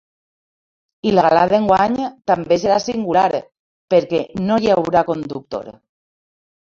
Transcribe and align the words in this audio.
I 1.09 1.11
la 1.17 1.25
gala 1.25 1.43
d’enguany 1.51 1.99
també 2.33 2.57
serà 2.63 2.79
singular 2.85 3.27
perquè 3.95 4.23
no 4.49 4.59
hi 4.65 4.73
haurà 4.77 5.05
conductor. 5.11 5.71